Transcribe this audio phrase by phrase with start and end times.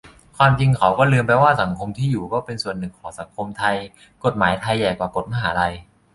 [0.37, 3.75] ความจริงเขาก็ลืมไปว่าสังคมที่อยู่ก็เป็นส่วนหนึ่งของสังคมไทย
[4.23, 5.73] กฎหมายไทยใหญ่กว่ากฎมหาลัย